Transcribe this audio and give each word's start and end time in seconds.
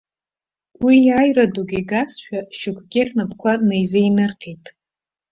Уи 0.85 0.95
иааира 1.07 1.45
дук 1.53 1.69
игазшәа 1.79 2.39
шьоукгьы 2.57 3.01
рнапқәа 3.07 3.51
наизеинырҟьеит. 3.67 4.65